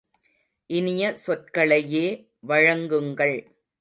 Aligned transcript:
இனிய 0.69 1.13
சொற்களையே 1.17 2.05
வழங்குங்கள்! 2.47 3.37